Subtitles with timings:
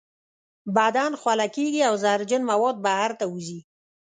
[0.75, 3.59] بدن خوله کیږي او زهرجن مواد بهر ته وځي.